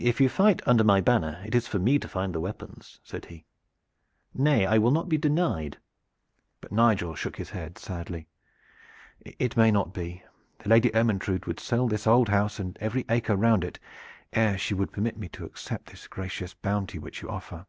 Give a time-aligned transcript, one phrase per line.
[0.00, 3.24] "If you fight under my banner it is for me to find the weapons," said
[3.24, 3.46] he.
[4.34, 5.78] "Nay, I will not be denied."
[6.60, 8.28] But Nigel shook his head sadly.
[9.24, 10.24] "It may not be.
[10.58, 13.78] The Lady Ermyntrude would sell this old house and every acre round it,
[14.34, 17.64] ere she would permit me to accept this gracious bounty which you offer.